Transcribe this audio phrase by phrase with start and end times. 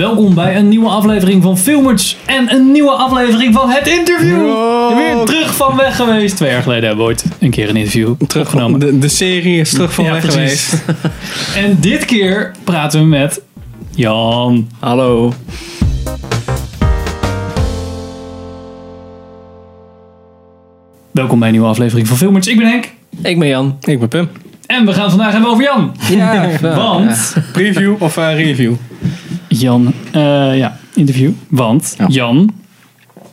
[0.00, 4.46] Welkom bij een nieuwe aflevering van Filmers en een nieuwe aflevering van Het Interview.
[4.46, 4.94] Yo.
[4.96, 6.36] Weer terug van weg geweest.
[6.36, 8.80] Twee jaar geleden hebben we ooit een keer een interview teruggenomen.
[8.80, 10.68] De, de serie is terug van Ja, weg precies.
[10.68, 10.84] geweest.
[11.64, 13.40] En dit keer praten we met
[13.90, 14.68] Jan.
[14.78, 15.32] Hallo.
[21.10, 22.46] Welkom bij een nieuwe aflevering van Filmers.
[22.46, 22.88] Ik ben Henk.
[23.22, 23.76] Ik ben Jan.
[23.80, 24.28] Ik ben Pim.
[24.66, 25.94] En we gaan het vandaag hebben over Jan.
[26.10, 28.74] Ja, Want, Preview of review?
[29.58, 31.30] Jan, eh, ja, interview.
[31.48, 32.06] Want Ja.
[32.08, 32.50] Jan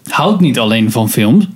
[0.10, 1.48] houdt niet alleen van films.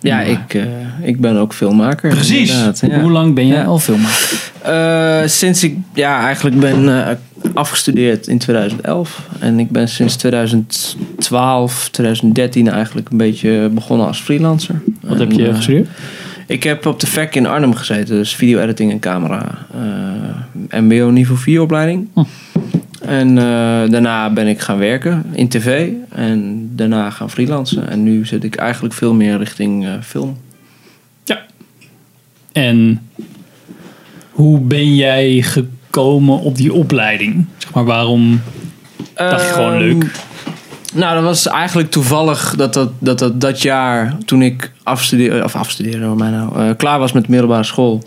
[0.00, 0.62] Ja, ik, eh,
[1.02, 2.10] ik ben ook filmmaker.
[2.10, 2.50] Precies.
[2.80, 3.00] ja.
[3.00, 3.64] Hoe lang ben jij Ja.
[3.64, 4.40] al filmmaker?
[4.62, 7.18] Eh, sinds ik ja, eigenlijk ben
[7.54, 9.28] afgestudeerd in 2011.
[9.38, 14.82] En ik ben sinds 2012, 2013 eigenlijk een beetje begonnen als freelancer.
[15.00, 15.88] Wat En, heb je gestudeerd?
[16.46, 18.16] Ik heb op de VEC in Arnhem gezeten.
[18.16, 19.58] Dus video editing en camera.
[20.70, 22.08] MBO niveau 4 opleiding.
[22.14, 22.20] Hm.
[23.06, 23.44] En eh,
[23.90, 25.90] daarna ben ik gaan werken in tv.
[26.08, 27.88] En daarna gaan freelancen.
[27.88, 30.36] En nu zit ik eigenlijk veel meer richting eh, film.
[32.52, 33.08] En
[34.30, 37.46] hoe ben jij gekomen op die opleiding?
[37.56, 38.40] Zeg maar, waarom
[39.14, 40.10] dacht je gewoon Ehm, leuk?
[40.94, 45.56] Nou, dat was eigenlijk toevallig dat dat, dat, dat, dat jaar toen ik afstudeerde, of
[45.56, 48.02] afstudeerde door mij nou, eh, klaar was met de middelbare school,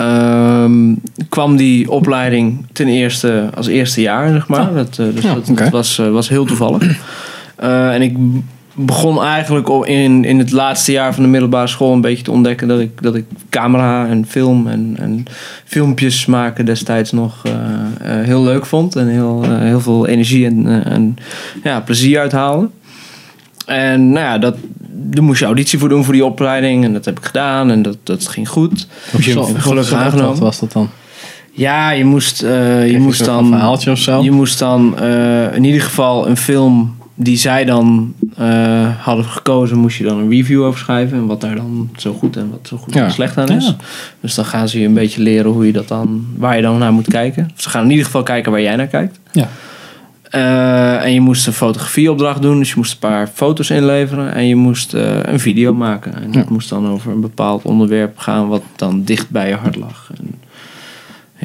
[0.00, 0.94] ehm,
[1.28, 4.68] kwam die opleiding ten eerste als eerste jaar, zeg maar.
[4.68, 4.74] Oh.
[4.74, 6.98] Dat, eh, dus Ja, dat, was, eh, was heel toevallig.
[7.56, 8.16] Eh, en ik
[8.74, 12.68] begon eigenlijk in, in het laatste jaar van de middelbare school een beetje te ontdekken
[12.68, 15.24] dat ik, dat ik camera en film en, en
[15.64, 17.42] filmpjes maken destijds nog
[18.02, 18.96] heel leuk vond.
[18.96, 21.16] En heel, heel veel energie en, en
[21.62, 22.68] ja, plezier uithaalde.
[23.66, 24.56] En nou ja, dat,
[25.02, 26.84] daar moest je auditie voor doen voor die opleiding.
[26.84, 28.86] En dat heb ik gedaan en dat, dat ging goed.
[29.18, 30.28] Je- gelukkig aangenomen.
[30.28, 30.88] Wat was dat dan?
[31.52, 33.38] Ja, je moest, eh, je moest een dan...
[33.38, 34.22] van verhaaltje of zo?
[34.22, 39.78] Je moest dan eh, in ieder geval een film die zij dan eh, hadden gekozen,
[39.78, 41.18] moest je dan een review over schrijven.
[41.18, 43.04] En wat daar dan zo goed en wat zo goed Ja.
[43.04, 43.66] en slecht aan is.
[43.66, 43.76] Ja.
[44.20, 46.78] Dus dan gaan ze je een beetje leren hoe je dat dan, waar je dan
[46.78, 47.50] naar moet kijken.
[47.56, 49.18] Ze gaan in ieder geval kijken waar jij naar kijkt.
[49.32, 49.48] Ja.
[50.30, 54.46] Eh, en je moest een fotografieopdracht doen, dus je moest een paar foto's inleveren en
[54.46, 56.14] je moest eh, een video maken.
[56.14, 56.44] En dat Ja.
[56.48, 60.10] moest dan over een bepaald onderwerp gaan wat dan dicht bij je hart lag.
[60.18, 60.34] En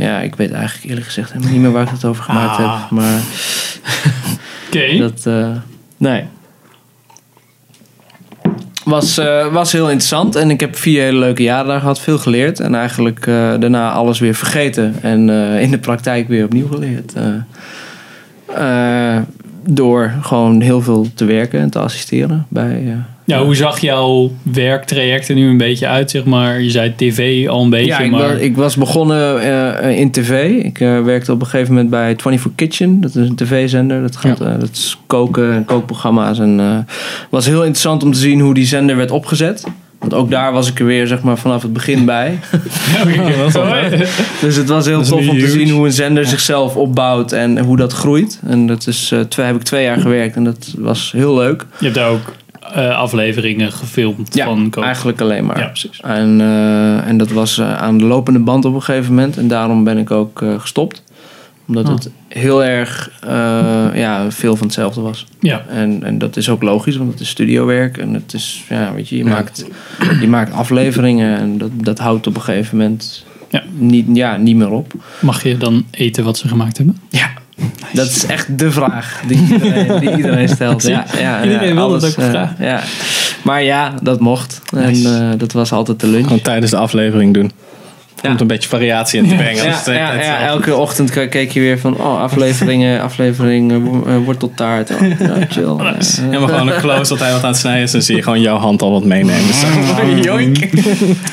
[0.04, 2.82] ja, ik weet eigenlijk eerlijk gezegd helemaal niet meer waar ik het over gemaakt Ah.
[2.82, 2.90] heb.
[2.92, 3.20] Maar
[4.68, 4.98] Oké.
[4.98, 5.48] dat, eh,
[5.98, 6.24] nee.
[8.84, 9.16] Was,
[9.52, 12.60] was heel interessant en ik heb vier hele leuke jaren daar gehad, veel geleerd.
[12.60, 13.26] En eigenlijk
[13.60, 15.30] daarna alles weer vergeten en
[15.60, 17.14] in de praktijk weer opnieuw geleerd.
[18.54, 19.18] Eh,
[19.70, 22.84] door gewoon heel veel te werken en te assisteren bij...
[22.86, 22.94] eh,
[23.26, 26.62] Ja, hoe zag jouw werktraject er nu een beetje uit, zeg maar?
[26.62, 28.32] Je zei tv al een beetje, ja, ik, maar...
[28.32, 29.42] was, ik was begonnen
[29.82, 30.50] eh, in tv.
[30.64, 33.02] Ik werkte op een gegeven moment bij 24 Kitchen.
[33.02, 34.02] Dat is een tv-zender.
[34.02, 36.40] Dat, gaat, dat is koken en kookprogramma's.
[36.40, 36.78] En eh
[37.30, 39.64] was heel interessant om te zien hoe die zender werd opgezet.
[40.10, 42.40] Want ook daar was ik er weer zeg maar, vanaf het begin bij.
[44.42, 45.50] Dus het was heel tof om te huge.
[45.50, 48.40] zien hoe een zender zichzelf opbouwt en hoe dat groeit.
[48.48, 51.66] En dat is, eh, twee, heb ik twee jaar gewerkt en dat was heel leuk.
[51.78, 52.34] Je hebt daar ook
[52.74, 54.84] eh, afleveringen gefilmd Ja, van Koop.
[54.84, 55.60] eigenlijk alleen maar.
[55.60, 56.00] Ja, precies.
[56.04, 59.38] En, eh, en dat was aan de lopende band op een gegeven moment.
[59.38, 61.04] En daarom ben ik ook gestopt.
[61.68, 61.94] Omdat Ah.
[61.94, 63.32] het heel erg eh,
[63.94, 65.26] ja, veel van hetzelfde was.
[65.40, 67.98] Ja, En, en dat is ook logisch, want het is studiowerk.
[67.98, 69.30] En het is, ja, weet je, je, Ja.
[69.30, 69.66] maakt,
[70.22, 71.38] je maakt afleveringen.
[71.38, 73.64] En dat, dat houdt op een gegeven moment Ja.
[73.74, 74.94] niet, ja, niet meer op.
[75.20, 76.98] mag je dan eten wat ze gemaakt hebben?
[77.10, 77.30] Ja,
[77.94, 80.84] dat is echt de vraag die iedereen, die iedereen stelt.
[80.88, 82.66] Ja, ja, Iedereen ja, wil dat ook eh, vragen.
[82.66, 82.82] ja.
[83.44, 84.62] Maar ja, dat mocht.
[84.74, 85.08] Nice.
[85.10, 86.24] En eh, dat was altijd de lunch.
[86.24, 87.52] Gewoon tijdens de aflevering doen.
[88.24, 88.40] Om Ja.
[88.40, 89.64] een beetje variatie in te brengen.
[89.64, 93.72] Ja, het, ja, het- ja, elke ochtend ke- keek je weer van, oh, afleveringen, aflevering,
[93.72, 93.78] eh,
[94.16, 94.92] eh, worteltaart.
[94.92, 95.74] Oh, ja, chill.
[95.94, 96.22] Nice.
[96.32, 97.92] Eh, gewoon een close dat hij wat aan het snijden is.
[97.92, 99.54] Dan zie je gewoon jouw hand al wat meenemen.
[99.62, 99.68] Zo.
[100.30, 100.58] Joink.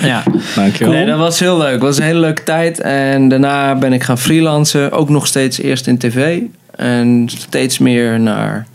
[0.03, 0.22] ja.
[0.54, 0.92] Dankjewel.
[0.92, 1.72] Nee, dat was heel leuk.
[1.72, 2.81] Het was een hele leuke tijd.
[2.81, 4.92] En daarna ben ik gaan freelancen.
[4.92, 6.38] Ook nog steeds eerst in tv.
[6.76, 8.66] En steeds meer naar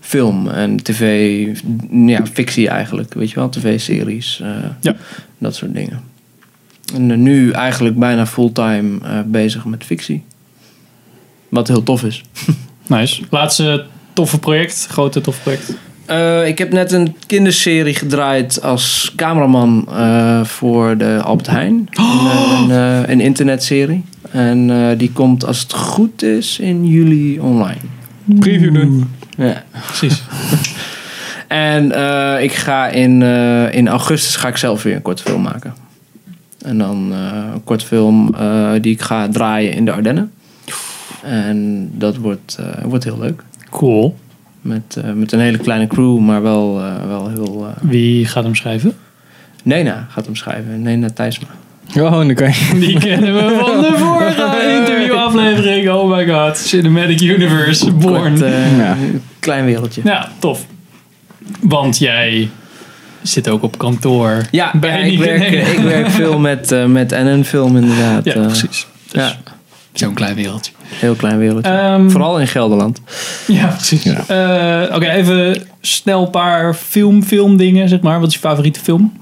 [0.00, 1.36] film en tv.
[1.90, 3.14] Ja, fictie eigenlijk.
[3.14, 4.42] Weet je wel, tv-series.
[4.80, 4.94] Ja.
[5.38, 6.00] Dat soort dingen.
[6.94, 10.24] En eh, nu eigenlijk bijna fulltime eh, bezig met fictie.
[11.48, 12.22] Wat heel tof is.
[12.86, 13.22] Nice.
[13.30, 15.74] Laatste toffe project, grote toffe project.
[16.04, 19.88] Eh, ik heb net een kinderserie gedraaid als cameraman
[20.44, 21.88] voor de Albert Heijn.
[21.94, 24.04] Een, een, een internetserie.
[24.30, 27.80] En die komt als het goed is in juli online.
[28.38, 29.10] Preview doen.
[29.36, 29.64] Ja.
[29.86, 30.22] Precies.
[31.48, 31.84] En
[32.42, 33.22] ik ga in,
[33.72, 35.74] in augustus ga ik zelf weer een korte film maken.
[36.66, 37.18] En dan eh,
[37.54, 40.32] een korte film eh, die ik ga draaien in de Ardennen.
[41.22, 43.42] En dat wordt, eh, wordt heel leuk.
[43.70, 44.16] Cool.
[44.60, 47.66] Met, eh, met een hele kleine crew, maar wel, eh, wel heel...
[47.66, 48.94] eh Wie gaat hem schrijven?
[49.62, 50.82] Nena gaat hem schrijven.
[50.82, 51.46] Nena Thijsma.
[51.98, 52.76] Oh, dan kan je...
[52.78, 55.88] Die kennen we van de vorige interviewaflevering.
[55.90, 56.56] Oh my god.
[56.58, 57.92] Cinematic Universe.
[57.92, 58.38] Born.
[58.38, 58.38] Kort,
[58.78, 58.96] Ja.
[59.38, 60.00] Klein wereldje.
[60.04, 60.66] Ja, tof.
[61.60, 62.48] Want jij
[63.26, 64.42] zit ook op kantoor.
[64.50, 68.24] Ja, Bij ja, ik, werk, ik werk veel met, eh, met NN Film inderdaad.
[68.24, 68.46] Ja, eh.
[68.46, 68.86] precies.
[69.10, 69.36] Dus Ja,
[69.92, 70.72] Zo'n klein wereldje.
[70.88, 71.70] heel klein wereldje.
[71.72, 73.00] Ehm, Vooral in Gelderland.
[73.46, 74.02] Ja, precies.
[74.02, 74.24] Ja.
[74.88, 78.18] Eh, Oké, even snel een paar film, filmdingen, zeg maar.
[78.20, 79.12] Wat is je favoriete film?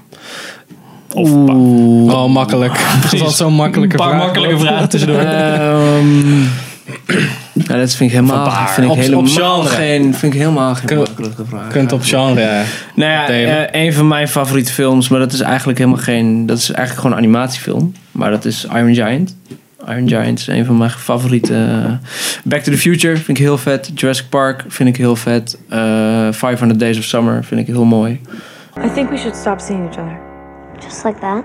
[1.13, 2.85] Of een paar, Oh, makkelijk.
[3.03, 4.21] Dat is al zo'n een makkelijke paar vraag.
[4.21, 5.19] makkelijke vragen tussendoor.
[5.19, 6.43] Ehm
[7.53, 9.67] ja, dat vind ik helemaal, vind ik Op- helemaal op genre.
[9.69, 11.65] geen, vind ik helemaal geen Kun- makkelijke vraag.
[11.65, 12.63] Je kunt op genre
[12.95, 16.45] Nou ja, eh, een van mijn favoriete films, maar dat is eigenlijk helemaal geen.
[16.45, 17.93] Dat is eigenlijk gewoon een animatiefilm.
[18.11, 19.35] Maar dat is Iron Giant.
[19.87, 21.53] Iron Giant is een van mijn favoriete.
[21.55, 21.91] eh,
[22.43, 23.91] Back to the Future vind ik heel vet.
[23.95, 25.57] Jurassic Park vind ik heel vet.
[25.69, 28.21] Eh 500 Days of Summer vind ik heel mooi.
[28.85, 30.19] I think we should stop seeing each other.
[30.79, 31.43] Just like that?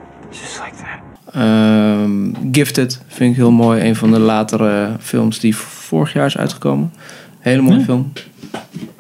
[1.33, 2.11] Ehm,
[2.53, 3.89] Gifted vind ik heel mooi.
[3.89, 6.93] Een van de latere films die vorig jaar is uitgekomen.
[7.39, 7.85] Hele mooie Ja.
[7.85, 8.13] film.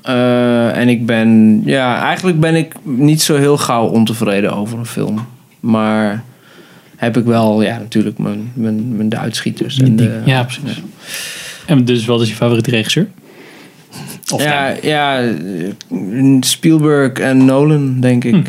[0.02, 4.86] Eh, en ik ben, ja, eigenlijk ben ik niet zo heel gauw ontevreden over een
[4.86, 5.26] film.
[5.60, 6.22] Maar
[6.96, 9.78] heb ik wel, ja, natuurlijk mijn, mijn, mijn de uitschieters.
[9.78, 10.82] En de, ja, precies.
[11.66, 13.08] En dus wat is je favoriete regisseur?
[14.32, 15.22] Of ja, ja,
[16.40, 18.34] Spielberg en Nolan, denk ik.
[18.34, 18.42] Hm.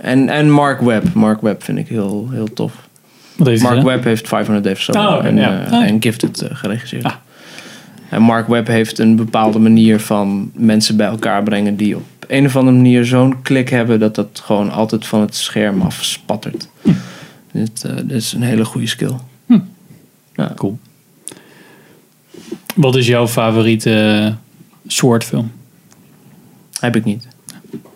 [0.00, 1.14] En, en Mark Webb.
[1.14, 2.87] Mark Webb vind ik heel, heel tof.
[3.44, 3.84] Mark gedaan?
[3.84, 5.64] Webb heeft 500 Days of Summer Oh, en, ja.
[5.64, 5.84] eh, Ah.
[5.84, 7.04] en Gifted eh, geregisseerd.
[7.04, 7.12] Ah.
[8.08, 12.46] En Mark Webb heeft een bepaalde manier van mensen bij elkaar brengen die op een
[12.46, 16.68] of andere manier zo'n klik hebben dat dat gewoon altijd van het scherm af spattert.
[16.82, 16.90] Hm.
[17.52, 19.12] Dit, eh, dit is een hele goede skill.
[20.34, 20.52] Ja.
[20.54, 20.78] Cool.
[22.74, 24.34] Wat is jouw favoriete
[24.86, 25.52] soort film?
[26.80, 27.26] Heb ik niet.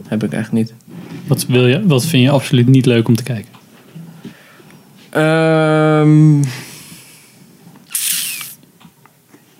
[0.06, 0.74] Heb ik echt niet.
[1.26, 3.51] Wat, wil je, wat vind je absoluut niet leuk om te kijken?
[5.12, 6.42] Ehm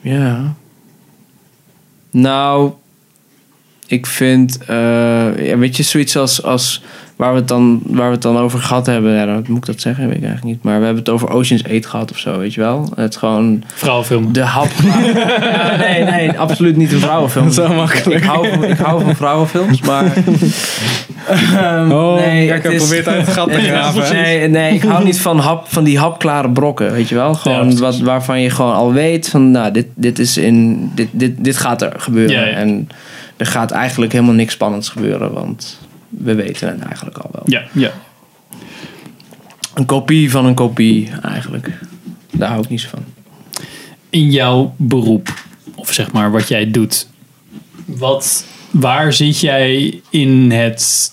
[0.02, 0.54] ja.
[2.10, 2.72] Nou,
[3.92, 4.76] ik vind, eh,
[5.46, 6.82] ja, weet je, zoiets als, als
[7.16, 9.66] waar, we het dan, waar we het dan over gehad hebben, ja, dan moet ik
[9.66, 10.64] dat zeggen, weet ik eigenlijk niet.
[10.64, 12.92] Maar we hebben het over Ocean's 8 gehad of zo, weet je wel.
[12.94, 14.32] Het gewoon Vrouwenfilm.
[14.32, 14.68] de hap.
[15.14, 17.50] ja, nee, nee, absoluut niet een vrouwenfilm.
[17.60, 18.20] Zo makkelijk.
[18.22, 20.12] Ik hou van, ik hou van vrouwenfilms, maar.
[21.28, 24.14] Ehm, Oh, nee, is- probeert uit het gat te graven.
[24.14, 27.34] Nee, nee, ik hou niet van, hap, van die hapklare brokken, weet je wel.
[27.34, 31.32] Gewoon wat, waarvan je gewoon al weet van, nou, dit, dit, is in, dit, dit,
[31.44, 32.36] dit gaat er gebeuren.
[32.40, 32.52] Ja, ja.
[32.52, 32.88] En
[33.42, 35.78] er gaat eigenlijk helemaal niks spannends gebeuren, want
[36.08, 37.42] we weten het eigenlijk al wel.
[37.44, 37.90] Ja, ja.
[39.74, 41.70] Een kopie van een kopie, eigenlijk.
[42.30, 43.04] Daar hou ik niet zo van.
[44.10, 45.44] In jouw beroep,
[45.74, 47.08] of zeg maar wat jij doet,
[47.84, 51.12] wat, waar zit jij in het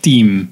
[0.00, 0.50] team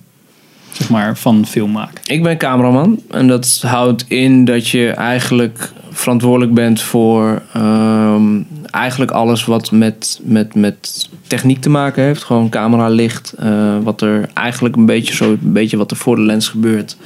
[0.72, 2.00] zeg maar, van filmmaken?
[2.04, 9.10] Ik ben cameraman en dat houdt in dat je eigenlijk verantwoordelijk bent voor ehm, eigenlijk
[9.10, 12.24] alles wat met, met, met techniek te maken heeft.
[12.24, 16.16] Gewoon camera, licht, eh, wat er eigenlijk een beetje zo, een beetje wat er voor
[16.16, 16.96] de lens gebeurt.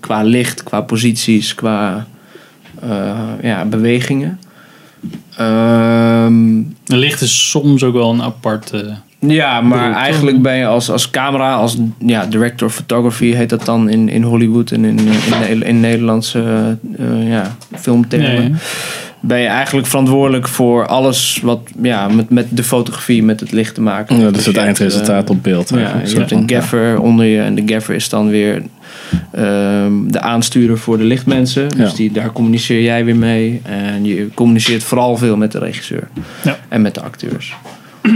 [0.00, 2.06] Qua licht, qua posities, qua
[2.80, 4.40] eh, ja, bewegingen.
[5.36, 8.94] Ehm, Licht is soms ook wel een aparte.
[9.18, 13.48] ja, maar beroep, eigenlijk ben je als, als camera, als ja, director of photography heet
[13.48, 18.50] dat dan in, in Hollywood en in, in, in, in Nederlandse eh, ja, filmtermen.
[18.50, 18.54] Nee,
[19.20, 23.74] Ben je eigenlijk verantwoordelijk voor alles wat ja, met, met de fotografie, met het licht
[23.74, 25.68] te maken Ja, dus het eindresultaat eh, op beeld.
[25.68, 26.08] ja, eigenlijk.
[26.10, 28.62] je hebt een gaffer onder je en de gaffer is dan weer
[29.32, 31.68] ehm, de aansturer voor de lichtmensen.
[31.68, 31.96] Dus Ja.
[31.96, 33.60] die, daar communiceer jij weer mee.
[33.64, 36.08] En je communiceert vooral veel met de regisseur
[36.44, 36.58] Ja.
[36.68, 37.54] en met de acteurs.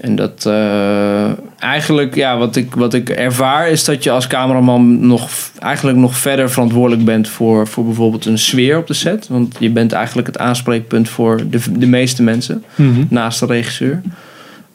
[0.00, 1.30] En dat eh,
[1.62, 6.16] eigenlijk, ja, wat ik, wat ik ervaar is dat je als cameraman nog, eigenlijk nog
[6.16, 9.28] verder verantwoordelijk bent voor, voor bijvoorbeeld een sfeer op de set.
[9.28, 12.64] Want je bent eigenlijk het aanspreekpunt voor de, de meeste mensen.
[12.74, 13.04] Mhm.
[13.08, 14.02] naast de regisseur.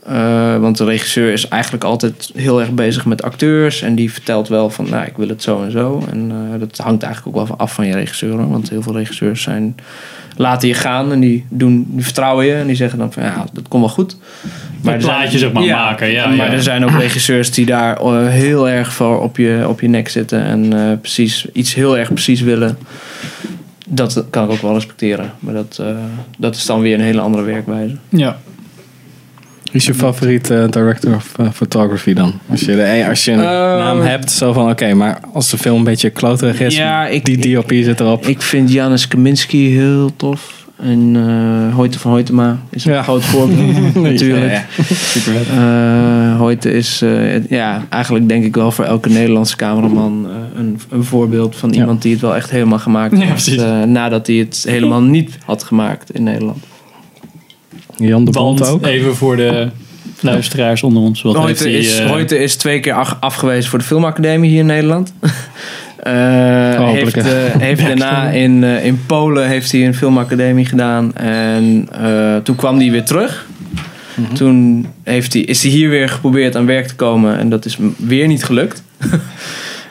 [0.03, 3.81] Eh, want de regisseur is eigenlijk altijd heel erg bezig met acteurs.
[3.81, 6.03] En die vertelt wel van, nou, ik wil het zo en zo.
[6.11, 8.31] En eh, dat hangt eigenlijk ook wel af van je regisseur.
[8.31, 8.49] hoor.
[8.49, 9.75] Want heel veel regisseurs zijn,
[10.37, 12.53] laten je gaan en die, doen, die vertrouwen je.
[12.53, 14.17] En die zeggen dan van, ja, dat komt wel goed.
[14.81, 16.07] Maar er plaatje zijn- zeg maar maken.
[16.11, 16.51] Ja, maar ja.
[16.53, 20.09] er zijn ook regisseurs die daar eh, heel erg voor op je, op je nek
[20.09, 20.43] zitten.
[20.43, 22.77] En eh, precies, iets heel erg precies willen.
[23.87, 25.31] Dat kan ik ook wel respecteren.
[25.39, 25.87] Maar dat, eh,
[26.37, 27.95] dat is dan weer een hele andere werkwijze.
[28.09, 28.37] ja.
[29.71, 32.33] Wie is je favoriet eh, director of eh, photography dan?
[32.49, 35.57] Als je, de, als je een Ehm, naam hebt, zo van oké, maar als de
[35.57, 38.25] film een beetje kloterig is, Ja, ik- die DOP zit erop.
[38.25, 40.65] Ik vind Janis Kaminski heel tof.
[40.81, 43.01] En eh Hoyte van Hoytema is een Ja.
[43.03, 44.51] groot voorbeeld natuurlijk.
[44.51, 45.41] Ja, Super.
[45.57, 50.79] Eh Hoyte is eh, ja, eigenlijk denk ik wel voor elke Nederlandse cameraman eh, een,
[50.89, 53.57] een voorbeeld van iemand die het wel echt helemaal gemaakt heeft.
[53.57, 56.63] eh, nadat hij het helemaal niet had gemaakt in Nederland.
[57.97, 58.85] Jan de Bond Want ook.
[58.85, 59.69] even voor de
[60.19, 61.21] luisteraars onder ons.
[61.21, 64.65] Wat Hoyte hij, is, eh, Hoyte is twee keer afgewezen voor de filmacademie hier in
[64.65, 65.13] Nederland.
[65.97, 71.15] Eh, Hopelijk, heeft, eh, heeft daarna in, eh, in Polen heeft hij een filmacademie gedaan.
[71.15, 73.45] En eh, toen kwam hij weer terug.
[74.15, 74.33] Mhm.
[74.33, 77.37] Toen heeft hij, is hij hier weer geprobeerd aan werk te komen.
[77.37, 78.83] En dat is weer niet gelukt.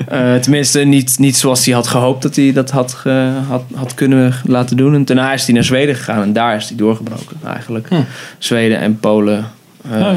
[0.08, 3.94] Eh, tenminste, niet, niet zoals hij had gehoopt dat hij dat had, ge- had, had
[3.94, 4.94] kunnen laten doen.
[4.94, 6.22] En daarna is hij naar Zweden gegaan.
[6.22, 7.88] En daar is hij doorgebroken eigenlijk.
[7.88, 7.94] Hm.
[8.38, 9.44] Zweden en Polen.
[9.90, 10.16] eh, Oh, eh,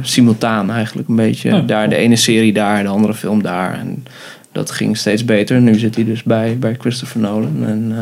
[0.00, 1.54] simultaan eigenlijk een beetje.
[1.54, 3.78] Oh, daar de ene serie daar, de andere film daar.
[3.78, 4.04] En
[4.52, 5.60] dat ging steeds beter.
[5.60, 7.64] Nu zit hij dus bij, bij Christopher Nolan.
[7.66, 7.94] En,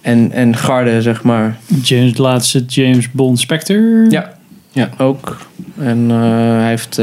[0.00, 1.56] en, en Garde, zeg maar.
[1.82, 4.06] James, laatste James Bond Spectre.
[4.10, 4.32] Ja,
[4.72, 5.36] ja ook.
[5.78, 7.00] En hij heeft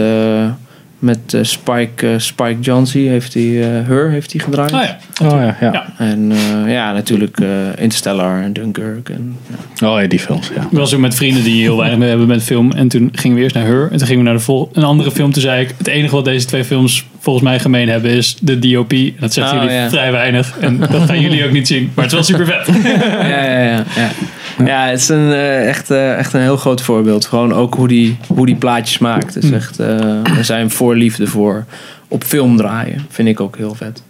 [1.00, 4.72] met eh, Spike, eh, Spike Jonze heeft hij uh, Her heeft hij gedraaid.
[4.72, 4.98] Ah ja.
[5.22, 5.72] Oh ja, ja.
[5.72, 5.86] Ja.
[5.98, 9.10] En eh, ja, natuurlijk eh, Interstellar en Dunkirk.
[9.10, 9.38] En,
[9.75, 9.89] ja.
[9.94, 10.62] Oh ja, die films, ja.
[10.62, 12.72] Ik was ook met vrienden die heel weinig mee hebben met film.
[12.72, 13.92] En toen gingen we eerst naar Her.
[13.92, 15.32] En toen gingen we naar de vol een andere film.
[15.32, 18.60] Toen zei ik, het enige wat deze twee films volgens mij gemeen hebben is de
[18.60, 18.92] DOP.
[18.92, 19.89] En dat zegt Oh, jullie ja.
[19.89, 20.58] vrij weinig.
[20.60, 21.92] En dat gaan jullie ook niet zien.
[21.94, 22.75] Maar het is wel super vet.
[23.30, 24.10] ja, ja, ja,
[24.58, 24.66] ja.
[24.66, 27.26] Ja, het is een, eh, echt, eh, echt een heel groot voorbeeld.
[27.26, 29.34] Gewoon ook hoe die, hoe die plaatjes maakt.
[29.34, 31.66] Het is echt eh, zijn voorliefde voor
[32.08, 33.06] op film draaien.
[33.10, 34.04] Vind ik ook heel vet.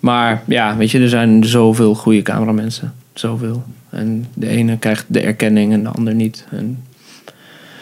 [0.00, 2.92] Maar ja, weet je, er zijn zoveel goede cameramensen.
[3.14, 3.62] Zoveel.
[3.90, 6.44] En de ene krijgt de erkenning en de ander niet.
[6.50, 6.82] En,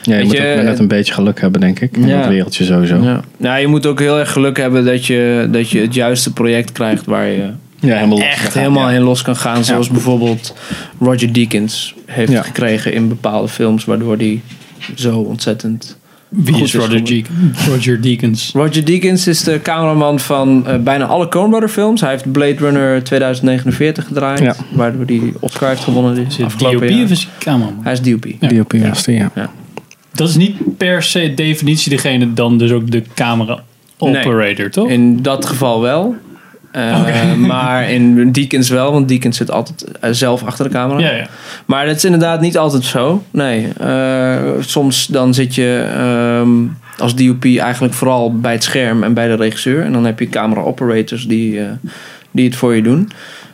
[0.02, 1.96] Ja, je moet ook net een beetje geluk hebben, denk ik.
[1.96, 2.18] In Ja.
[2.18, 2.96] dat wereldje sowieso.
[2.96, 3.20] Ja, ja.
[3.36, 6.72] Nou, je moet ook heel erg geluk hebben dat je, dat je het juiste project
[6.72, 7.50] krijgt waar je
[7.92, 8.96] helemaal los echt helemaal ja.
[8.96, 9.64] in los kan gaan.
[9.64, 10.54] Zoals bijvoorbeeld
[11.00, 12.42] Roger Deakins heeft Ja.
[12.42, 14.42] gekregen in bepaalde films, waardoor die
[14.94, 15.98] zo ontzettend.
[16.28, 17.04] Wie Goed is is Roger.
[17.04, 17.26] Deak-
[17.68, 18.50] Roger Deakins?
[18.54, 22.00] Roger Deakins is de cameraman van eh, bijna alle Coen Brother films.
[22.00, 24.54] Hij heeft Blade Runner 2049 gedraaid, Ja.
[24.72, 27.02] waardoor hij Oscar heeft gewonnen Is het DOP jaar.
[27.04, 27.80] of is het cameraman?
[27.84, 28.24] Hij is DOP.
[28.40, 28.88] Ja.
[28.88, 29.30] Was die, ja.
[30.12, 33.62] Dat is niet per se definitie degene dan dus ook de camera
[33.98, 34.88] operator, toch?
[34.88, 36.14] In dat geval wel.
[36.74, 40.98] Eh, Maar in Deakins wel, want Deakins zit altijd eh, zelf achter de camera.
[40.98, 41.26] Ja, ja.
[41.64, 43.22] Maar dat is inderdaad niet altijd zo.
[43.30, 43.68] Nee.
[43.80, 46.50] Eh, soms dan zit je ehm,
[46.98, 49.84] als DOP eigenlijk vooral bij het scherm en bij de regisseur.
[49.84, 51.60] En dan heb je camera operators die,
[52.30, 53.10] die het voor je doen.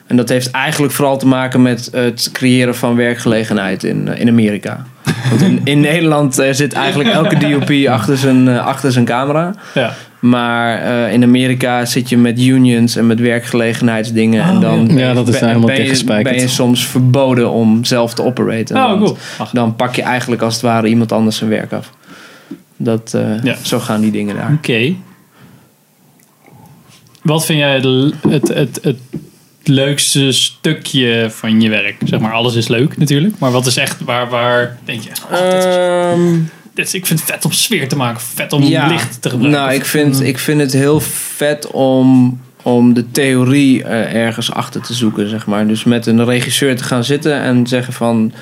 [0.06, 4.86] En dat heeft eigenlijk vooral te maken met het creëren van werkgelegenheid in, in Amerika.
[5.28, 9.54] Want in, in Nederland zit eigenlijk elke DOP achter zijn, achter zijn camera.
[9.74, 9.94] ja.
[10.20, 14.42] Maar eh, in Amerika zit je met unions en met werkgelegenheidsdingen.
[14.44, 14.86] en Oh, dan ja.
[14.86, 18.22] ben je- Ja, dat is helemaal ben je, ben je soms verboden om zelf te
[18.22, 18.76] operaten.
[18.76, 19.16] Oh, cool.
[19.52, 21.92] Dan pak je eigenlijk als het ware iemand anders zijn werk af.
[22.76, 23.56] Dat, eh, Ja.
[23.62, 24.52] Zo gaan die dingen daar.
[24.52, 24.94] Oké.
[27.22, 28.98] Wat vind jij het, het, het, het
[29.64, 31.96] leukste stukje van je werk?
[32.04, 33.34] Zeg maar, alles is leuk natuurlijk.
[33.38, 36.12] Maar wat is echt waar, waar denk je, oh,
[36.74, 38.20] is- ik vind het vet om sfeer te maken.
[38.20, 38.86] Vet om Ja.
[38.86, 39.60] licht te gebruiken.
[39.62, 44.80] nou, ik vind, ik vind het heel vet om, om de theorie eh, ergens achter
[44.82, 45.66] te zoeken, zeg maar.
[45.66, 48.32] Dus met een regisseur te gaan zitten en zeggen van...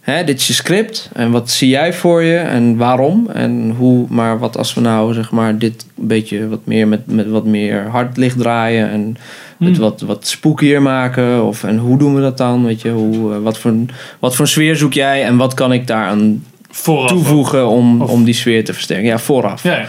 [0.00, 4.06] Hè, dit is je script en wat zie jij voor je en waarom en hoe,
[4.08, 7.44] maar wat als we nou zeg maar dit een beetje wat meer met, met wat
[7.44, 9.16] meer hard licht draaien en
[9.58, 9.78] het Hmm.
[9.78, 13.38] wat, wat spookier maken of en hoe doen we dat dan, weet je, hoe, eh,
[13.40, 13.74] wat, voor,
[14.18, 16.44] wat voor sfeer zoek jij en wat kan ik daaraan
[16.82, 17.10] Vooraf.
[17.10, 19.62] toevoegen om, Of- om die sfeer te versterken, ja vooraf.
[19.62, 19.86] Ja, ja.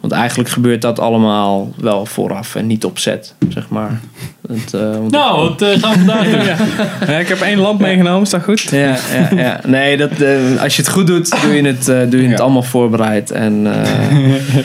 [0.00, 4.00] Want eigenlijk gebeurt dat allemaal wel vooraf en niet op set, zeg maar.
[4.48, 6.40] Het, eh, want Nou, wat eh, gaan we vandaag doen?
[7.14, 8.60] Ja, ik heb één lamp meegenomen, is dat goed?
[8.62, 9.60] Ja, ja, ja.
[9.66, 12.40] Nee, dat, eh, als je het goed doet, doe je het, eh, doe je het
[12.40, 13.30] allemaal voorbereid.
[13.30, 14.62] En eh,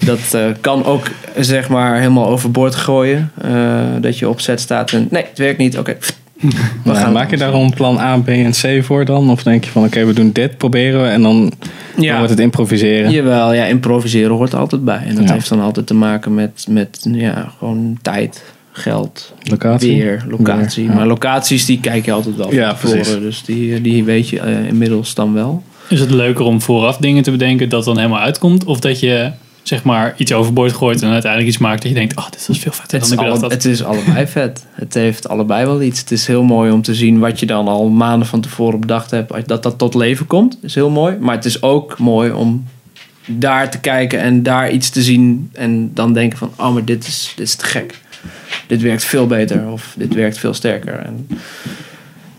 [0.08, 1.06] dat eh, kan ook,
[1.38, 3.32] zeg maar, helemaal overboord gooien.
[3.42, 5.78] Eh, dat je op set staat en nee, het werkt niet.
[5.78, 5.96] Oké,
[6.40, 6.48] we
[6.84, 9.30] Maar gaan maak je daar een plan A, B en C voor dan?
[9.30, 11.52] Of denk je van oké, we doen dit, proberen we en dan,
[11.96, 13.10] dan wordt het improviseren?
[13.10, 15.02] jawel, ja, improviseren hoort er altijd bij.
[15.06, 15.32] En dat Ja.
[15.32, 19.96] heeft dan altijd te maken met, met ja, gewoon tijd, geld, Locatie?
[20.02, 20.82] weer, locatie.
[20.82, 20.98] Weer, ja.
[20.98, 23.20] Maar locaties, die kijk je altijd wel van Ja, tevoren.
[23.20, 25.62] Dus die, die weet je eh, inmiddels dan wel.
[25.88, 28.64] Is het leuker om vooraf dingen te bedenken dat dan helemaal uitkomt?
[28.64, 29.30] Of dat je
[29.68, 32.58] zeg maar iets overboord gooit en uiteindelijk iets maakt dat je denkt, oh, dit was
[32.58, 33.50] veel vetter Het dan ik had.
[33.50, 34.66] het is allebei vet.
[34.70, 36.00] Het heeft allebei wel iets.
[36.00, 39.10] Het is heel mooi om te zien wat je dan al maanden van tevoren bedacht
[39.10, 39.48] hebt.
[39.48, 41.16] Dat dat tot leven komt, is heel mooi.
[41.20, 42.66] Maar het is ook mooi om
[43.26, 45.50] daar te kijken en daar iets te zien.
[45.52, 48.00] En dan denken van, oh, maar dit is, dit is te gek.
[48.66, 50.94] dit werkt veel beter of dit werkt veel sterker.
[50.94, 51.26] En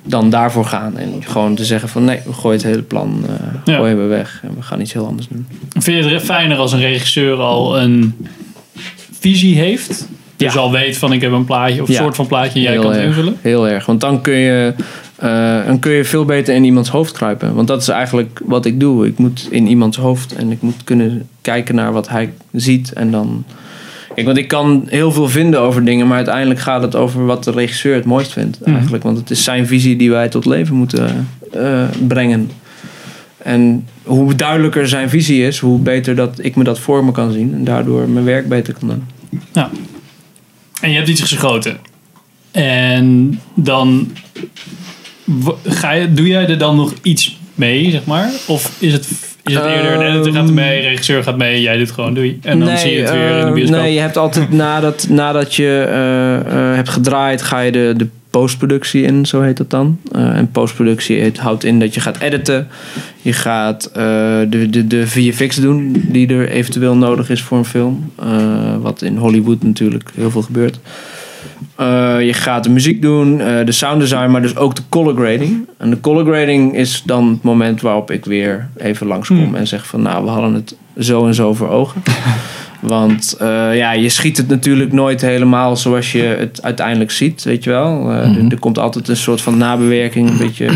[0.10, 3.34] dan daarvoor gaan en gewoon te zeggen van nee, we gooien het hele plan, eh
[3.66, 3.76] Ja.
[3.76, 5.48] gooien we weg en we gaan iets heel anders doen.
[5.70, 8.16] Vind je het fijner als een regisseur al een
[9.20, 10.08] visie heeft?
[10.36, 10.60] Dus Ja.
[10.60, 12.00] al weet van ik heb een plaatje of een Ja.
[12.02, 13.38] soort van plaatje en jij Heel kan het erg, invullen?
[13.42, 14.74] Heel erg, want dan kun, je,
[15.16, 17.54] eh, dan kun je veel beter in iemands hoofd kruipen.
[17.56, 19.08] Want dat is eigenlijk wat ik doe.
[19.08, 23.12] Ik moet in iemands hoofd en ik moet kunnen kijken naar wat hij ziet en
[23.12, 23.44] dan...
[24.20, 27.44] Kijk, want ik kan heel veel vinden over dingen, maar uiteindelijk gaat het over wat
[27.44, 28.76] de regisseur het mooist vindt Mhm.
[28.76, 29.04] eigenlijk.
[29.04, 32.52] Want het is zijn visie die wij tot leven moeten eh, brengen.
[33.38, 37.32] En hoe duidelijker zijn visie is, hoe beter dat ik me dat voor me kan
[37.32, 39.04] zien en daardoor mijn werk beter kan doen.
[40.82, 41.78] En je hebt iets geschoten.
[42.52, 44.12] En dan
[45.66, 48.30] ga je, doe jij er dan nog iets mee, zeg maar?
[48.48, 52.40] Of is het, eerder, de editor gaat mee, regisseur gaat mee, jij doet gewoon doei.
[52.44, 53.80] En dan zie je het weer in de eh, bioscoop.
[53.80, 58.08] Nee, je hebt altijd nadat, nadat je eh, eh, hebt gedraaid, ga je de, de
[58.30, 60.00] postproductie in, zo heet dat dan.
[60.12, 62.68] En postproductie het houdt in dat je gaat editen.
[63.22, 64.04] Je gaat eh,
[64.50, 68.12] de, de, de VFX doen die er eventueel nodig is voor een film.
[68.82, 70.80] Wat in Hollywood natuurlijk heel veel gebeurt.
[71.76, 75.16] Eh, je gaat de muziek doen, eh, de sound design, maar dus ook de color
[75.16, 75.68] grading.
[75.78, 79.56] En de color grading is dan het moment waarop ik weer even langskom Hmm.
[79.56, 82.04] en zeg van nou, we hadden het zo en zo voor ogen.
[82.80, 87.64] Want eh, ja, je schiet het natuurlijk nooit helemaal zoals je het uiteindelijk ziet, weet
[87.64, 88.12] je wel.
[88.12, 90.70] Eh, er, er komt altijd een soort van nabewerking, een beetje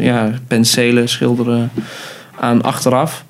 [0.00, 1.70] ja, penselen, schilderen
[2.40, 3.24] aan achteraf.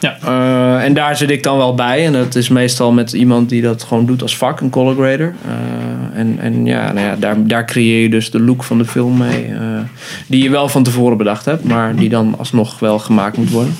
[0.00, 0.18] Ja.
[0.24, 2.06] Eh, en daar zit ik dan wel bij.
[2.06, 5.34] En dat is meestal met iemand die dat gewoon doet als vak, een color grader.
[5.44, 8.84] Eh, en en ja, nou ja daar, daar creëer je dus de look van de
[8.84, 9.44] film mee.
[9.44, 9.58] eh,
[10.26, 13.74] die je wel van tevoren bedacht hebt, maar die dan alsnog wel gemaakt moet worden.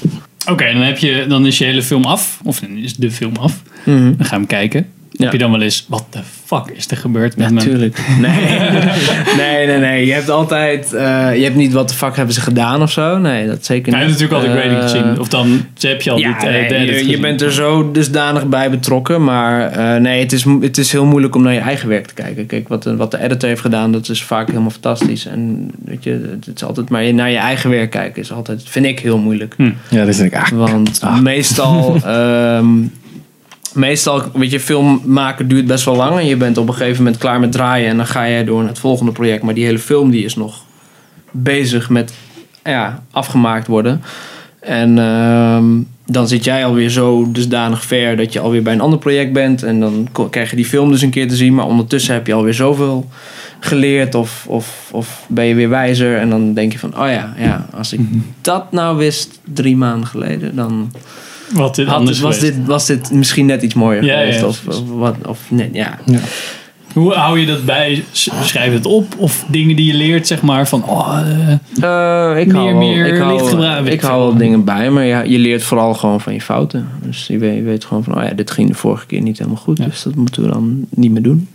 [0.50, 2.40] Oké, dan, heb je, dan is je hele film af.
[2.44, 3.62] Of dan is de film af.
[3.84, 4.86] Dan ga je hem kijken.
[5.20, 5.26] Ja.
[5.26, 7.54] Heb je dan wel eens, wat de fuck is er gebeurd met me?
[7.54, 7.98] Natuurlijk.
[8.20, 8.58] Nee.
[9.36, 10.06] nee, nee, nee.
[10.06, 10.92] Je hebt altijd.
[10.92, 13.18] eh, je hebt niet wat de fuck hebben ze gedaan of zo.
[13.18, 14.10] Nee, dat zeker Hij niet.
[14.18, 15.20] heeft natuurlijk al de grading Eh, gezien.
[15.20, 17.52] Of dan heb je al ja, dit, eh, nee, de edit je, je bent er
[17.52, 19.24] zo dusdanig bij betrokken.
[19.24, 22.14] Maar eh, nee, het is, het is heel moeilijk om naar je eigen werk te
[22.14, 22.46] kijken.
[22.46, 25.26] Kijk, wat, de- wat de editor heeft gedaan, dat is vaak helemaal fantastisch.
[25.26, 28.86] En weet je, het is altijd maar naar je eigen werk kijken is altijd, vind
[28.86, 29.54] ik heel moeilijk.
[29.90, 30.34] Ja, dat is ik.
[30.34, 32.66] Ah, Want meestal, ehm,
[33.74, 36.18] meestal, weet je, film maken duurt best wel lang.
[36.18, 37.88] En je bent op een gegeven moment klaar met draaien.
[37.88, 39.42] En dan ga jij door naar het volgende project.
[39.42, 40.64] Maar die hele film die is nog
[41.30, 42.12] bezig met
[42.64, 44.02] ja, afgemaakt worden.
[44.60, 45.64] En ehm,
[46.06, 49.62] dan zit jij alweer zo dusdanig ver dat je alweer bij een ander project bent.
[49.62, 51.54] En dan krijg je die film dus een keer te zien.
[51.54, 53.08] Maar ondertussen heb je alweer zoveel
[53.60, 56.18] geleerd of, of, of ben je weer wijzer.
[56.18, 58.00] En dan denk je van, oh ja, ja als ik
[58.40, 60.92] dat nou wist drie maanden geleden, dan
[61.52, 62.56] Wat dit had, anders was, geweest.
[62.56, 64.40] dit, was dit misschien net iets mooier Ja, geweest.
[64.40, 65.98] ja, of, of, wat, of nee, ja.
[66.92, 68.04] Hoe hou je dat bij?
[68.42, 69.14] Schrijf het op?
[69.18, 70.84] Of dingen die je leert, zeg maar, van...
[70.84, 74.04] Oh, eh, Eh, ik Meer- hou, wel- meer ik hou, licht gebruiken, weet Ik ik
[74.06, 74.28] hou veel.
[74.30, 76.88] wel dingen bij, maar ja, je leert vooral gewoon van je fouten.
[77.02, 79.38] Dus je weet, je weet gewoon van, oh ja, dit ging de vorige keer niet
[79.38, 79.84] helemaal goed, Ja.
[79.84, 81.48] dus dat moeten we dan niet meer doen.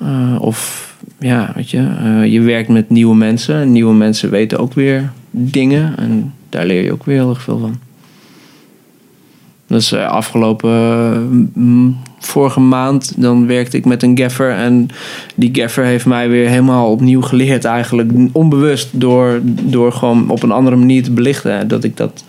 [0.00, 4.58] Eh, of ja, weet je, eh, je werkt met nieuwe mensen en nieuwe mensen weten
[4.58, 7.78] ook weer dingen en daar leer je ook weer heel erg veel van.
[9.66, 10.72] Dus afgelopen
[11.56, 14.88] eh, vorige maand dan werkte ik met een gaffer en
[15.34, 20.52] die gaffer heeft mij weer helemaal opnieuw geleerd eigenlijk onbewust door, door gewoon op een
[20.52, 22.24] andere manier te belichten dat ik dat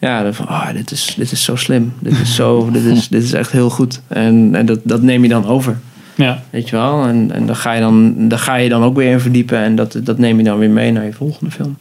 [0.00, 3.22] ja van ah dit is dit is zo slim dit is zo dit is dit
[3.22, 4.00] is echt heel goed.
[4.08, 5.78] En, en dat, dat neem je dan over.
[6.14, 6.42] Ja.
[6.50, 7.04] weet je wel?
[7.06, 9.74] En, en daar ga je dan daar ga je dan ook weer in verdiepen en
[9.74, 11.76] dat, dat neem je dan weer mee naar je volgende film.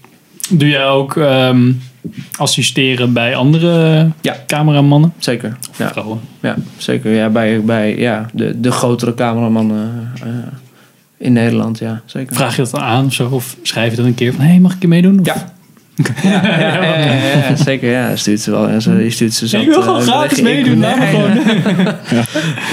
[0.49, 1.71] Doe jij ook ehm,
[2.37, 4.35] assisteren bij andere Ja.
[4.47, 5.13] cameramannen?
[5.17, 6.19] zeker ja, Vrouwen.
[6.41, 10.29] ja zeker ja bij, bij ja, de, de grotere cameramannen eh,
[11.17, 13.27] in Nederland ja zeker Vraag je dat dan aan of zo?
[13.31, 14.41] Of schrijf je dat een keer van...
[14.41, 15.19] Hé, hey, mag ik je meedoen?
[15.19, 15.53] Of- Ja.
[16.23, 17.91] Ja, zeker.
[17.91, 18.69] Ja, stuurt ze wel.
[18.69, 19.57] Je stuurt ze zo.
[19.59, 20.83] Ik wil gewoon gratis meedoen.
[20.83, 21.29] Gewoon.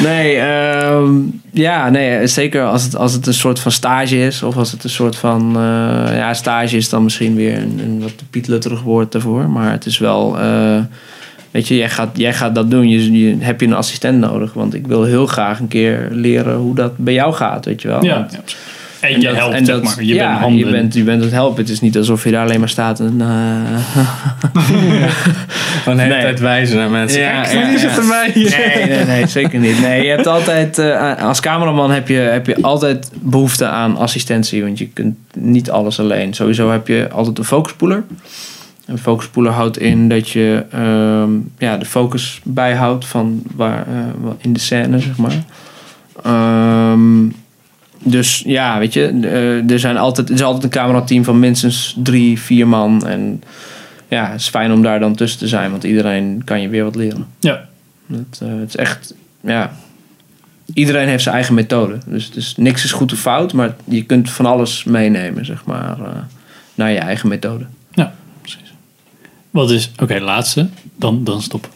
[0.03, 1.11] Nee, ehm,
[1.51, 4.43] ja, nee, zeker als het, als het een soort van stage is.
[4.43, 5.53] Of als het een soort van...
[5.57, 9.49] eh, ja, stage is dan misschien weer een, een wat pietlutterig woord daarvoor.
[9.51, 10.39] Maar het is wel...
[10.41, 10.79] eh,
[11.51, 12.89] weet je, jij gaat, jij gaat dat doen.
[12.89, 14.53] Je, je, heb je een assistent nodig?
[14.53, 17.89] Want ik wil heel graag een keer leren hoe dat bij jou gaat, weet je
[17.89, 18.05] wel.
[18.05, 18.15] Ja.
[18.15, 18.39] Want- ja.
[19.09, 20.03] En je dat- helpt, en zeg maar.
[20.05, 20.67] Je ja, bent handen.
[20.67, 21.61] Je bent, je bent het helpen.
[21.63, 23.17] Het is niet alsof je daar alleen maar staat en...
[23.21, 23.27] eh,
[25.83, 26.23] Gewoon de hele Nee.
[26.23, 27.21] tijd wijzen naar mensen.
[27.21, 27.79] Ja, Kijk, ja, ja.
[27.79, 28.31] zit erbij.
[28.35, 29.81] Nee, nee, nee, zeker niet.
[29.81, 34.63] Nee, je hebt altijd, eh, als cameraman heb je, heb je altijd behoefte aan assistentie,
[34.63, 36.35] want je kunt niet alles alleen.
[36.35, 38.03] Sowieso heb je altijd een focuspoeler.
[38.87, 44.53] Een focuspoeler houdt in dat je ehm, ja, de focus bijhoudt van waar, eh, in
[44.53, 45.43] de scène, zeg maar.
[46.25, 47.25] Ehm,
[48.05, 51.97] dus ja, weet je, eh, er, zijn altijd, er is altijd een camerateam van minstens
[51.99, 53.07] drie, vier man.
[53.07, 53.43] En
[54.09, 56.85] ja, het is fijn om daar dan tussen te zijn, want iedereen kan je weer
[56.85, 57.27] wat leren.
[57.41, 57.69] Ja.
[58.07, 59.77] Het, eh, het is echt, ja.
[60.75, 61.99] Iedereen heeft zijn eigen methode.
[62.07, 66.01] Dus, dus niks is goed of fout, maar je kunt van alles meenemen, zeg maar,
[66.01, 66.07] eh,
[66.75, 67.67] naar je eigen methode.
[67.91, 68.75] Ja, precies.
[69.51, 71.69] Wat is, oké, laatste, dan, dan stop.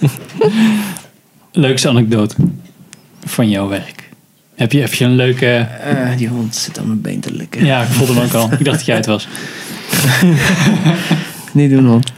[1.52, 2.34] Leukste anekdote
[3.24, 3.99] van jouw werk.
[4.60, 5.56] Heb je, heb je een leuke...
[5.56, 7.64] Eh, die hond zit aan mijn been te likken.
[7.64, 8.52] Ja, ik voelde hem ook al.
[8.52, 9.28] Ik dacht dat jij het was.
[11.52, 12.12] Niet doen, hond.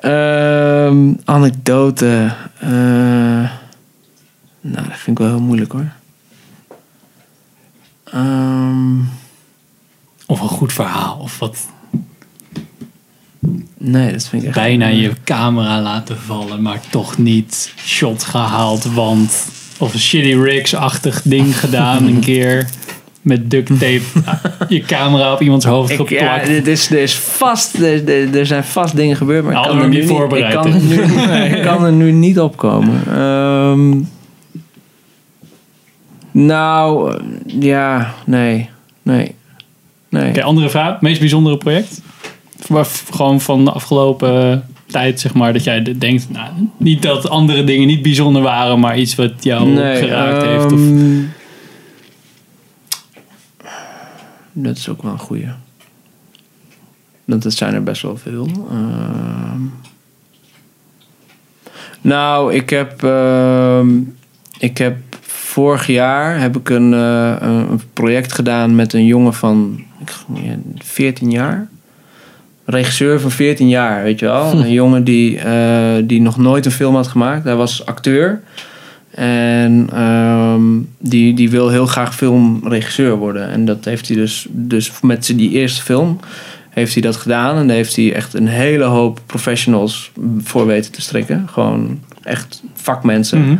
[0.00, 2.32] Ehm, anekdote.
[2.58, 2.70] eh,
[4.60, 5.88] nou, dat vind ik wel heel moeilijk hoor.
[8.04, 8.98] Ehm,
[10.26, 11.18] Of een goed verhaal.
[11.18, 11.58] Of wat
[13.78, 14.56] nee, dat vind ik echt...
[14.58, 19.44] bijna je camera laten vallen, maar toch niet shot gehaald, want...
[19.80, 22.68] Of een shitty rigs-achtig ding gedaan een keer.
[23.22, 24.00] Met duct tape
[24.68, 26.46] je camera op iemands hoofd Ik, geplakt.
[26.46, 29.88] ja, dit is, er, is vast, er, zijn vast dingen gebeurd, maar ik kan, er
[29.88, 31.02] nu niet ik, kan er nu,
[31.56, 33.02] ik kan er nu niet op komen.
[33.06, 33.98] Ehm,
[36.30, 38.68] nou, ja, nee,
[39.02, 39.34] nee,
[40.08, 40.28] nee.
[40.28, 41.00] Oké, andere vraag.
[41.00, 42.00] Meest bijzondere project?
[42.66, 47.28] Waar- Gewoon van de afgelopen tijd, zeg maar, dat jij de- denkt, nou, niet dat
[47.28, 50.64] andere dingen niet bijzonder waren, maar iets wat jou geraakt heeft.
[50.72, 51.22] Of, ehm,
[54.52, 55.46] Dat is ook wel een goeie.
[57.24, 58.48] Dat dat zijn er best wel veel.
[58.70, 59.60] Ehm,
[62.00, 63.88] nou, ik heb, ehm,
[64.58, 69.82] ik heb vorig jaar heb ik een, eh, een project gedaan met een jongen van
[70.00, 71.68] ik, ja, 14 jaar.
[72.70, 74.52] Regisseur van 14 jaar, weet je wel.
[74.60, 77.44] Een jongen die, eh, die nog nooit een film had gemaakt.
[77.44, 78.40] Hij was acteur.
[79.10, 80.62] En ehm,
[80.98, 83.50] die, die wil heel graag filmregisseur worden.
[83.50, 86.18] En dat heeft hij dus, dus met zijn- die eerste film
[86.70, 87.56] heeft hij dat gedaan.
[87.56, 90.10] En daar heeft hij echt een hele hoop professionals
[90.42, 91.48] voor weten te strikken.
[91.52, 93.40] Gewoon echt vakmensen.
[93.44, 93.56] Mhm.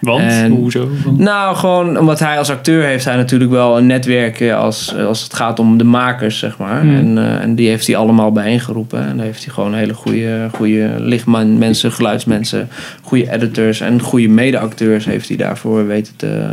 [0.00, 0.88] Want, En- hoezo?
[1.16, 5.22] Nou, gewoon omdat hij als acteur heeft hij natuurlijk wel een netwerk eh, als, als
[5.22, 6.80] het gaat om de makers, zeg maar.
[6.80, 6.96] Hmm.
[6.96, 9.06] En, eh, en die heeft hij allemaal bijeengeroepen.
[9.06, 12.68] En daar heeft hij gewoon hele goede, goede lichtmensen, geluidsmensen,
[13.02, 16.46] goede editors en goede mede-acteurs heeft hij daarvoor weten te,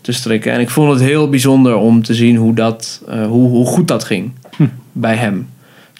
[0.00, 0.52] te strikken.
[0.52, 3.88] En ik vond het heel bijzonder om te zien hoe, dat, eh, hoe, hoe goed
[3.88, 4.64] dat ging Hm.
[4.92, 5.48] bij hem.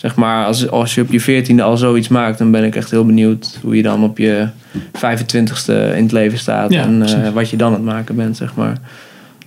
[0.05, 2.91] Zeg maar, als, als je op je veertiende al zoiets maakt, dan ben ik echt
[2.91, 6.71] heel benieuwd hoe je dan op je 25ste in het leven staat.
[6.73, 8.77] Ja, en eh, wat je dan aan het maken bent, zeg maar.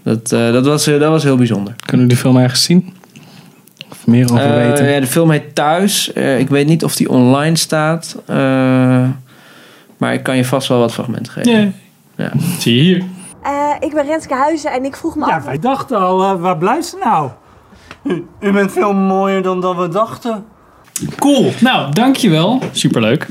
[0.03, 1.73] Dat, eh, dat, was, eh, dat was heel bijzonder.
[1.85, 2.93] Kunnen we die film ergens zien?
[3.91, 4.89] Of meer over Eh, weten?
[4.89, 6.13] ja, de film heet Thuis.
[6.13, 8.15] Eh, ik weet niet of die online staat.
[8.25, 8.35] eh,
[9.97, 11.51] maar ik kan je vast wel wat fragmenten geven.
[11.61, 11.69] Ja.
[12.23, 12.31] Ja.
[12.59, 13.03] Zie je hier.
[13.43, 15.45] Eh, ik ben Renske Huizen en ik vroeg me Ja, af...
[15.45, 17.29] wij dachten al, waar blijft ze nou?
[18.03, 20.43] U, u bent veel mooier dan dat we dachten.
[21.19, 21.53] Cool.
[21.59, 22.61] Nou, dankjewel.
[22.71, 23.27] Superleuk.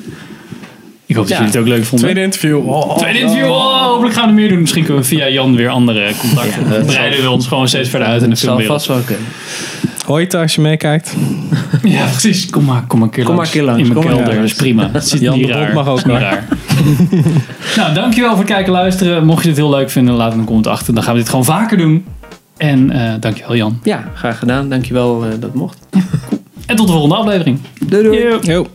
[1.06, 1.44] Ik hoop dat Ja.
[1.44, 2.08] jullie het ook leuk vonden.
[2.08, 2.68] Tweede interview.
[2.68, 2.96] Oh.
[2.96, 3.48] Tweede interview.
[3.50, 4.60] Oh, hopelijk gaan we er meer doen.
[4.60, 6.64] Misschien kunnen we via Jan weer andere contacten.
[6.64, 8.84] Ja, Dan breiden we ons gewoon steeds verder uit in de Dat zal filmwereld.
[8.84, 9.24] vast wel kunnen.
[10.08, 11.14] Ooit als je meekijkt.
[11.82, 12.50] Ja, precies.
[12.50, 13.54] Kom maar, kom maar een keer Kom langs.
[13.54, 13.88] maar een keer langs.
[13.88, 14.22] In mijn Kom maar.
[14.24, 14.40] kelder.
[14.42, 14.88] Dat is prima.
[14.92, 15.74] Dat is Jan niet de Bond raar.
[15.74, 16.20] mag ook niet maar.
[16.20, 16.46] raar.
[17.76, 19.26] nou, dankjewel voor het kijken en luisteren.
[19.26, 20.94] Mocht je dit heel leuk vinden, laat een comment achter.
[20.94, 22.04] Dan gaan we dit gewoon vaker doen.
[22.56, 23.78] En eh dankjewel Jan.
[23.82, 24.68] Ja, graag gedaan.
[24.68, 25.78] Dankjewel eh dat het mocht.
[26.66, 27.60] En tot de volgende aflevering.
[27.86, 28.18] Doei doei.
[28.18, 28.38] Yo.
[28.42, 28.66] Yo.